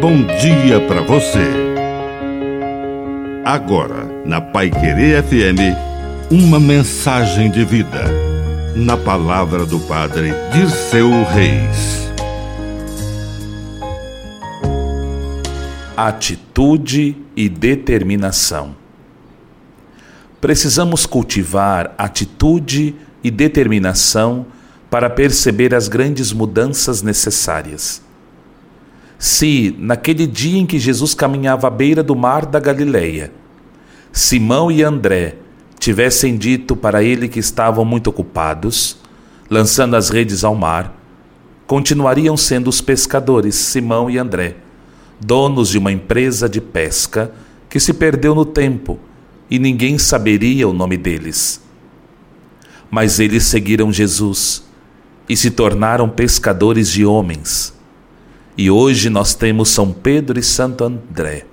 bom 0.00 0.24
dia 0.24 0.80
para 0.88 1.02
você. 1.02 1.46
Agora, 3.44 4.06
na 4.24 4.40
Pai 4.40 4.70
Querer 4.70 5.22
FM, 5.22 5.76
uma 6.30 6.58
mensagem 6.58 7.50
de 7.50 7.66
vida. 7.66 8.04
Na 8.74 8.96
palavra 8.96 9.66
do 9.66 9.78
Padre 9.80 10.32
Dirceu 10.54 11.10
Reis. 11.24 12.10
Atitude 15.94 17.14
e 17.36 17.46
determinação. 17.50 18.74
Precisamos 20.40 21.04
cultivar 21.04 21.94
atitude 21.98 22.96
e 23.22 23.30
determinação 23.30 24.46
para 24.88 25.10
perceber 25.10 25.74
as 25.74 25.88
grandes 25.88 26.32
mudanças 26.32 27.02
necessárias. 27.02 28.08
Se, 29.20 29.76
naquele 29.78 30.26
dia 30.26 30.58
em 30.58 30.64
que 30.64 30.78
Jesus 30.78 31.12
caminhava 31.12 31.66
à 31.66 31.70
beira 31.70 32.02
do 32.02 32.16
mar 32.16 32.46
da 32.46 32.58
Galileia, 32.58 33.30
Simão 34.10 34.72
e 34.72 34.82
André 34.82 35.36
tivessem 35.78 36.38
dito 36.38 36.74
para 36.74 37.02
ele 37.02 37.28
que 37.28 37.38
estavam 37.38 37.84
muito 37.84 38.08
ocupados, 38.08 38.96
lançando 39.50 39.94
as 39.94 40.08
redes 40.08 40.42
ao 40.42 40.54
mar, 40.54 40.96
continuariam 41.66 42.34
sendo 42.34 42.68
os 42.68 42.80
pescadores 42.80 43.56
Simão 43.56 44.08
e 44.08 44.16
André, 44.16 44.56
donos 45.20 45.68
de 45.68 45.76
uma 45.76 45.92
empresa 45.92 46.48
de 46.48 46.62
pesca 46.62 47.30
que 47.68 47.78
se 47.78 47.92
perdeu 47.92 48.34
no 48.34 48.46
tempo 48.46 48.98
e 49.50 49.58
ninguém 49.58 49.98
saberia 49.98 50.66
o 50.66 50.72
nome 50.72 50.96
deles. 50.96 51.60
Mas 52.90 53.20
eles 53.20 53.44
seguiram 53.44 53.92
Jesus 53.92 54.64
e 55.28 55.36
se 55.36 55.50
tornaram 55.50 56.08
pescadores 56.08 56.88
de 56.88 57.04
homens 57.04 57.78
e 58.56 58.70
hoje 58.70 59.08
nós 59.08 59.34
temos 59.34 59.68
São 59.70 59.92
Pedro 59.92 60.38
e 60.38 60.42
Santo 60.42 60.84
André. 60.84 61.46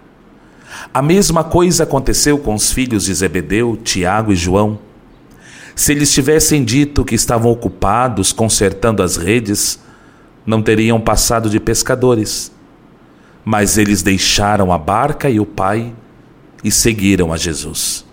A 0.94 1.02
mesma 1.02 1.44
coisa 1.44 1.84
aconteceu 1.84 2.38
com 2.38 2.54
os 2.54 2.72
filhos 2.72 3.06
de 3.06 3.14
Zebedeu, 3.14 3.78
Tiago 3.84 4.32
e 4.32 4.36
João. 4.36 4.80
Se 5.76 5.92
eles 5.92 6.12
tivessem 6.12 6.64
dito 6.64 7.06
que 7.06 7.16
estavam 7.16 7.52
ocupados 7.52 8.34
consertando 8.34 9.04
as 9.04 9.16
redes, 9.16 9.80
não 10.46 10.62
teriam 10.62 11.00
passado 11.00 11.50
de 11.50 11.60
pescadores. 11.60 12.52
Mas 13.46 13.78
eles 13.78 14.02
deixaram 14.02 14.72
a 14.72 14.78
barca 14.78 15.30
e 15.30 15.40
o 15.40 15.46
pai 15.46 15.94
e 16.64 16.72
seguiram 16.72 17.32
a 17.32 17.38
Jesus. 17.38 18.06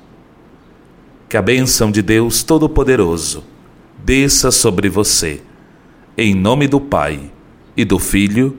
Que 1.28 1.36
a 1.36 1.42
bênção 1.42 1.90
de 1.90 2.02
Deus 2.02 2.42
Todo-Poderoso 2.42 3.42
desça 4.04 4.50
sobre 4.50 4.88
você, 4.88 5.40
em 6.16 6.34
nome 6.34 6.68
do 6.68 6.80
Pai 6.80 7.32
e 7.76 7.84
do 7.84 7.98
Filho 7.98 8.58